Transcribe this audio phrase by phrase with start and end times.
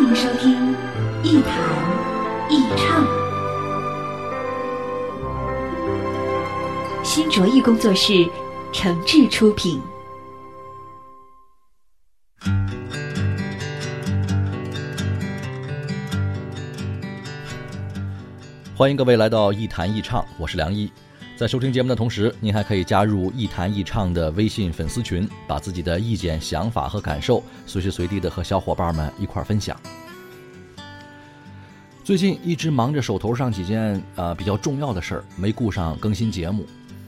[0.00, 0.74] 欢迎收听
[1.22, 1.52] 一谈
[2.48, 3.06] 一唱，
[7.04, 8.26] 新卓艺工作室
[8.72, 9.78] 诚挚出品。
[18.74, 20.90] 欢迎各位来到一谈一唱，我是梁一。
[21.40, 29.74] 在收听节目的同时，您还可以加入一谈一唱的微信粉丝群，把自己的意见、想法和感受随时随地的和小伙伴们一块分享。
[32.04, 36.66] 最近一直忙着手头上几件呃比较重要的事儿，没顾上更新节目。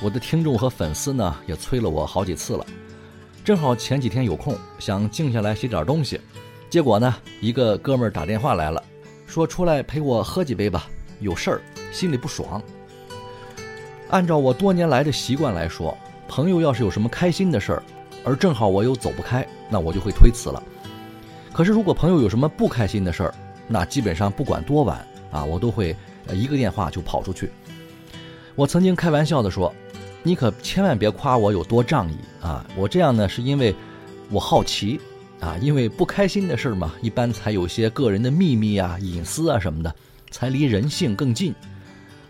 [0.00, 2.64] 我的听众和粉丝呢也催了我好几次了。
[3.44, 6.18] 正好前几天有空，想静下来写点东西，
[6.70, 8.82] 结果呢一个哥们儿打电话来了，
[9.26, 10.88] 说出来陪我喝几杯吧。
[11.20, 11.60] 有事儿，
[11.92, 12.62] 心里不爽。
[14.10, 15.96] 按照我多年来的习惯来说，
[16.28, 17.82] 朋友要是有什么开心的事儿，
[18.24, 20.62] 而正好我又走不开，那我就会推辞了。
[21.52, 23.34] 可是如果朋友有什么不开心的事儿，
[23.66, 25.96] 那基本上不管多晚啊，我都会
[26.32, 27.50] 一个电话就跑出去。
[28.54, 29.74] 我曾经开玩笑的说
[30.22, 32.64] ：“你可千万别夸我有多仗义啊！
[32.76, 33.74] 我这样呢，是因为
[34.30, 35.00] 我好奇
[35.40, 39.94] 啊，因为不开心的事儿嘛，一般才有些个人的秘密啊、隐私啊什么的。”
[40.30, 41.54] 才离人性更近，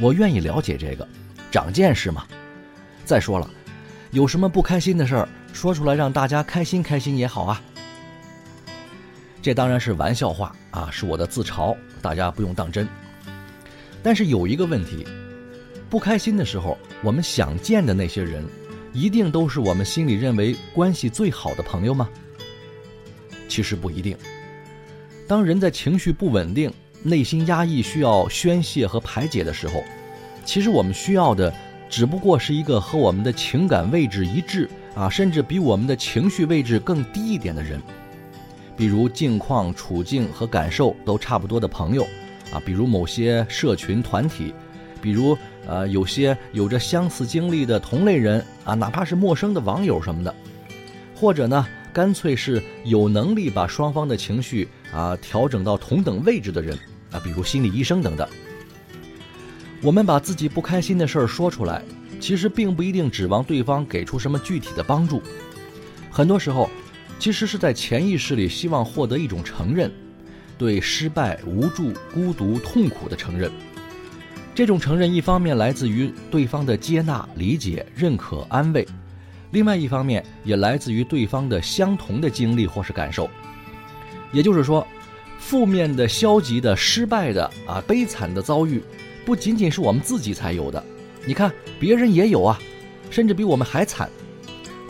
[0.00, 1.06] 我愿意了解这个，
[1.52, 2.26] 长见识嘛。
[3.04, 3.48] 再说了，
[4.10, 7.62] 有什么不开心的事儿，说出来让大家开心开心也好啊。
[9.42, 12.88] 这当然是玩笑话啊，是我的自嘲，大家不用当真。
[14.02, 15.06] 但是有一个问题，
[15.90, 18.44] 不开心的时候，我们想见的那些人，
[18.94, 22.08] 一定都是我们心里认为关系最好的朋友吗？
[23.48, 24.16] 其实不一定。
[25.28, 26.72] 当人在情绪不稳定。
[27.04, 29.82] 内心压抑需要宣泄和排解的时候，
[30.44, 31.52] 其实我们需要的
[31.88, 37.80] 只不过是一个和我们的情感位置一致啊，甚至比我们的情绪位置更低一点的人，
[38.76, 42.02] 比如境况、处境和感受都差不多的朋友
[42.52, 44.54] 啊，比如某些社群团体，
[45.00, 45.36] 比如
[45.66, 50.34] 呃有些有着相似经历的同类人啊，哪怕是陌生的网友什么的，
[51.14, 56.78] 或者呢，干脆是有能力把双方的情绪啊调整到同等位置的人。
[57.12, 58.26] 啊，比如心理医生等等，
[59.82, 61.82] 我们把自己不开心的事儿说出来，
[62.20, 65.20] 其实并不一定指望对方给出什么具体的帮助。
[66.08, 66.70] 很多时候，
[67.18, 69.90] 其实是在潜意识里希望获得一种承认，
[70.56, 73.50] 对失败、无助、孤独、痛苦的承认。
[74.54, 78.84] 这种承认，一方面来自于对方的接纳、理解、认可、安慰；
[79.50, 83.28] 另外一方面，也来自于对方的相同的经历或是感受。
[84.30, 84.86] 也就是说。
[85.38, 88.80] 负面的、消极的、失败的啊，悲惨的遭遇，
[89.24, 90.82] 不仅仅是我们自己才有的。
[91.24, 92.58] 你看，别人也有啊，
[93.10, 94.10] 甚至比我们还惨。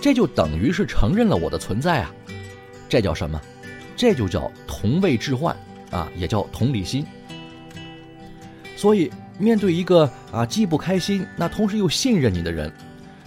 [0.00, 2.14] 这就等于是承认了我的存在啊。
[2.88, 3.40] 这叫什么？
[3.96, 5.56] 这就叫同位置换
[5.90, 7.06] 啊，也叫同理心。
[8.76, 12.72] 所以，面对一个啊既不开心，那同时又信任你的人，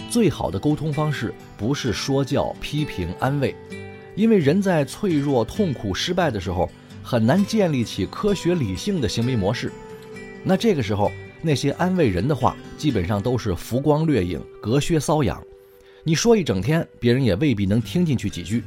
[0.09, 3.55] 最好的沟通方式不是说教、批评、安慰，
[4.15, 6.69] 因为人在脆弱、痛苦、失败的时候。
[7.07, 9.71] 很难建立起科学理性的行为模式，
[10.47, 11.11] 那这个时候
[11.41, 15.41] 那些安慰人的话，基本上都是浮光掠影、隔靴搔痒。
[16.03, 18.63] 你说一整天，别人也未必能听进去几句。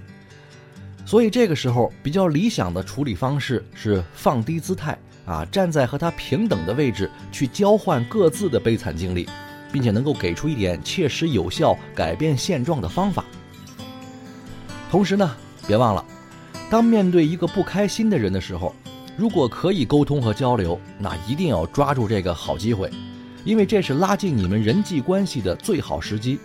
[1.06, 9.28] 所以这个时候比较理想的处理方式是放低姿态啊，站在和他平等的位置去交换各自的悲惨经历，
[9.72, 13.24] 并且能够给出一点切实有效改变现状的方法。
[14.90, 15.36] 同时呢，
[15.66, 16.04] 别忘了。
[16.69, 18.74] 当面对一个不开心的人的时候，
[19.19, 22.88] 如果可以沟通和交流，那一定要抓住这个好机会，
[23.44, 26.38] 因为这是拉近你们人际关系的最好时机。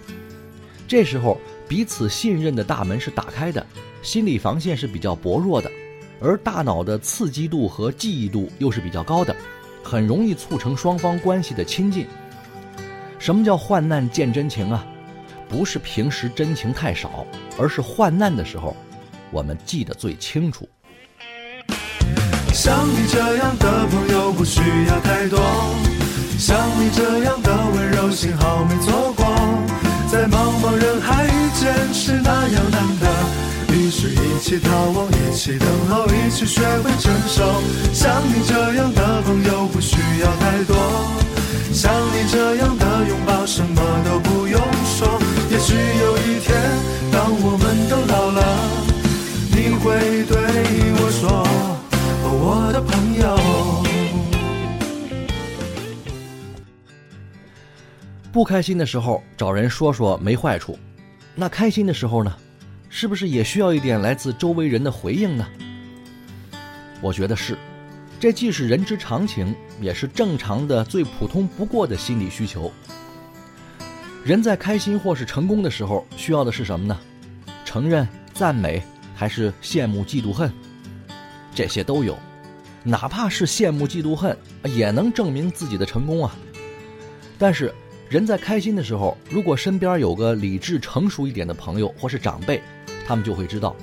[0.87, 3.63] 这时候彼此信任的大门是打开的，
[4.01, 5.69] 心理防线是比较薄弱的，
[6.19, 9.35] 而大脑的刺激度和记忆度又是比较高的，
[9.83, 12.07] 很容易促成双方关系的亲近。
[13.19, 14.83] 什么叫患难见真情啊？
[15.47, 17.23] 不是平时真情太少，
[17.55, 18.75] 而是患难的时候。
[19.29, 20.67] 我们记得最清楚。
[22.53, 25.39] 像你这样的朋友不需要太多，
[26.37, 29.25] 像你这样的温柔，幸好没错过。
[30.11, 37.43] 在茫茫人海遇见是那样难得，于是一起逃亡，一起等候，一起学会承受。
[37.91, 40.77] 像你这样的朋友不需要太多，
[41.73, 45.19] 像你这样的拥抱什么都不用说。
[45.49, 46.55] 也许有一天，
[47.11, 48.41] 当我们都老了，
[49.49, 50.92] 你会对
[58.33, 60.75] 不开心的时候找人说说没坏处，
[61.35, 62.35] 那开心的时候呢，
[62.89, 65.47] 是不是也需要一点来自周围人的回应呢？
[66.99, 67.55] 我觉得是，
[68.19, 72.73] 这既是人之常情，也是正常的、最普通不过的心理需求。
[74.25, 76.99] 人在开心或是成功的时候，需要的是什么呢？
[77.63, 78.81] 承认、赞美，
[79.13, 80.51] 还是羡慕、嫉妒、恨？
[81.53, 82.17] 这些都有，
[82.83, 86.35] 哪怕是羡慕、嫉妒、恨，也能证明自己的成功啊。
[87.37, 87.71] 但是。
[88.13, 92.61] 人在开心的时候，如果身边有个理智成熟一点的朋友或是长辈，
[93.07, 93.75] 他们就会知道，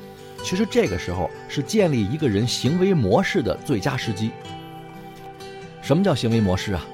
[0.45, 4.31] 其实这个时候是建立一个人行为模式的最佳时机。
[5.83, 6.87] 什么叫行为模式啊？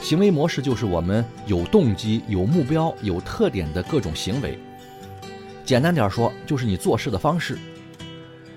[0.00, 4.58] 行为模式就是我们有动机、有目标、有特点的各种行为。
[5.66, 7.58] 简单点说，就是你做事的方式。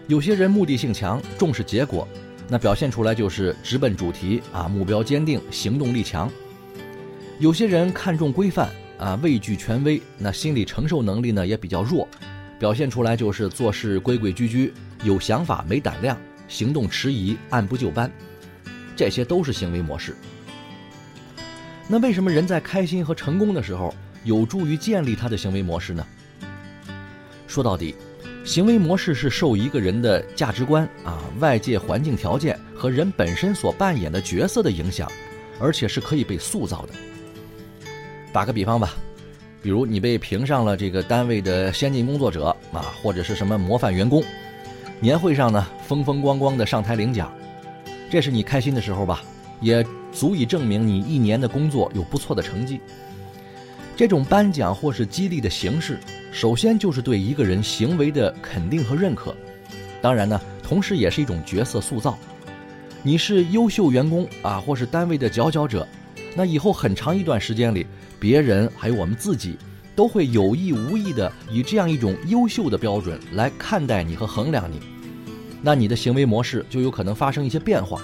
[0.07, 2.07] 有些人目的性强，重视结果，
[2.47, 6.31] 那表现出来就是直奔主题啊，目标坚定，行动力强。
[7.41, 12.07] 有些人看重规范啊，畏惧权威，那心理承受能力呢也比较弱，
[12.59, 14.71] 表现出来就是做事规规矩矩，
[15.01, 16.15] 有想法没胆量，
[16.47, 18.11] 行动迟疑，按部就班，
[18.95, 20.15] 这些都是行为模式。
[21.87, 23.91] 那为什么人在开心和成功的时候
[24.23, 26.05] 有助于建立他的行为模式呢？
[27.47, 27.95] 说到底，
[28.45, 35.11] 行为模式是受一个人的价值观啊、外界环境条件和人本身所扮演的角色的影响，
[35.59, 36.93] 而且是可以被塑造的。
[38.31, 38.95] 打个比方吧，
[39.61, 44.23] 比如你被评上了这个单位的先进工作者啊，或者是什么模范员工，
[44.99, 47.31] 年会上呢风风光光的上台领奖，
[48.09, 49.21] 这是你开心的时候吧？
[49.59, 52.79] 也足以证明你一年的工作有不错的成绩。
[53.95, 55.99] 这种颁奖或是激励的形式，
[56.31, 59.35] 首先就是对一个人行为的肯定和认可，
[60.01, 62.17] 当然呢，同时也是一种角色塑造。
[63.03, 65.87] 你是优秀员工啊，或是单位的佼佼者，
[66.35, 67.85] 那以后很长一段时间里。
[68.19, 69.57] 别人还有我们自己，
[69.95, 74.79] 都会有意无意的以这样一种优秀的标准来看待你和衡量你，
[75.59, 77.99] 那你的行为模式就有可能发生一些变化，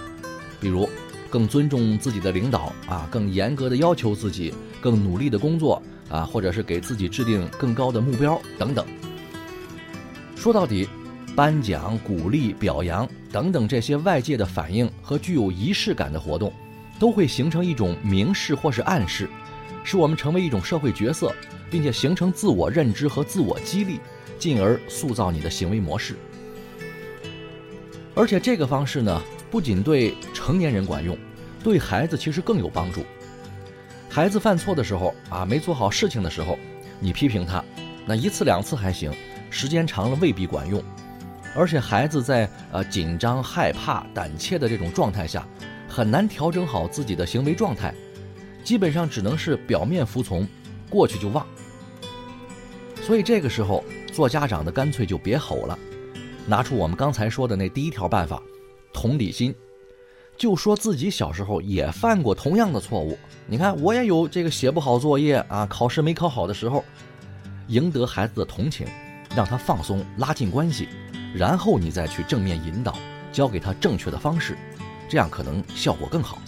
[0.60, 0.90] 比如
[1.30, 4.52] 更尊重自己的领导啊，更严格的要求自己，
[4.82, 5.80] 更努力的工作
[6.10, 8.84] 啊，或者是给自己制定更高的目标等等。
[10.36, 10.90] 说到底，
[11.36, 16.52] 颁奖、鼓励、表扬等等这些外界的反应和具有仪式感的活动，
[17.00, 19.30] 都会形成一种明示或是暗示。
[19.84, 21.34] 使我们成为一种社会角色，
[21.72, 24.00] 并且形成自我认知和自我激励，
[24.38, 26.16] 进而塑造你的行为模式。
[28.14, 31.18] 而且这个方式呢，不仅对成年人管用，
[31.64, 33.06] 对孩子其实更有帮助。
[34.10, 36.60] 孩子犯错的时候啊，没做好事情的时候，
[37.00, 37.64] 你批评他，
[38.06, 39.10] 那一次两次还行，
[39.50, 40.84] 时间长了未必管用。
[41.56, 45.48] 而且孩子在呃紧张、害怕、胆怯的这种状态下，
[45.88, 47.94] 很难调整好自己的行为状态。
[48.64, 50.46] 基本上只能是表面服从，
[50.90, 51.48] 过去就忘。
[53.02, 55.80] 所以这个时候做家长的干脆就别吼了，
[56.46, 58.44] 拿出我们刚才说的那第一条办法，
[58.92, 59.56] 同理心，
[60.36, 63.18] 就说自己小时候也犯过同样的错误。
[63.46, 66.84] 你看我也有这个写不好作业啊，考试没考好的时候，
[67.68, 68.86] 赢得孩子的同情，
[69.34, 70.90] 让他放松，拉近关系，
[71.34, 72.98] 然后你再去正面引导，
[73.32, 74.58] 教给他正确的方式，
[75.10, 76.42] 这样可能效果更好。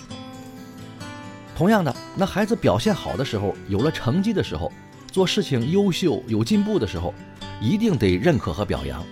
[1.56, 4.72] 同样的，那孩子表现好的时候，有了成绩的时候，
[5.12, 7.14] 做事情优秀有进步的时候，
[7.62, 9.06] 一定得认可和表扬。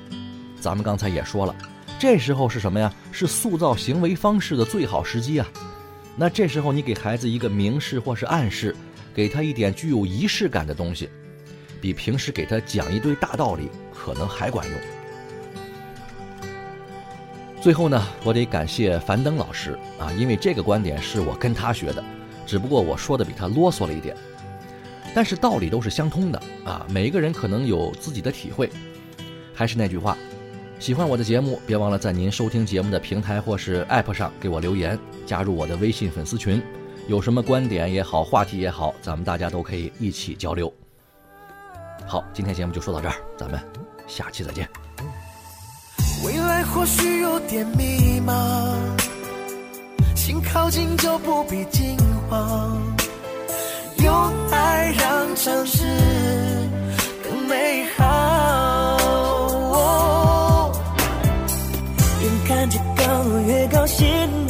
[0.60, 1.56] 咱们刚才也说了，
[2.00, 2.94] 这时候是什么呀？
[3.12, 5.48] 是塑造行为方式的最好时机啊。
[6.16, 8.76] 那这时候你给孩子一个明示或是暗示，
[9.14, 11.10] 给他一点具有仪式感的东西，
[11.82, 14.80] 比平时给他讲一堆大道理可能还管用。
[17.60, 22.04] 最后呢，我得感谢樊登老师啊，因为这个观点是我跟他学的。
[22.46, 24.16] 只不过我说的比他啰嗦了一点，
[25.14, 26.86] 但是道理都是相通的啊！
[26.90, 28.70] 每一个人可能有自己的体会。
[29.54, 30.18] 还是那句话，
[30.80, 36.62] 喜欢我的节目，别忘了在您收听节目的平台或是 App 上给我留言，加入我的微信粉丝群。
[37.08, 40.74] 有什么观点也好，话题也好，咱们大家都可以一起交流。
[42.06, 43.60] 好，今天节目就说到这儿，咱们
[44.08, 44.87] 下期再见。
[46.64, 48.34] 或许有点迷茫，
[50.16, 51.98] 心靠近就不必惊
[52.30, 52.78] 慌。
[54.04, 54.14] 用
[54.52, 55.84] 爱让城市
[57.24, 58.04] 更美好。
[62.22, 63.04] 眼看着高
[63.48, 64.47] 越高兴。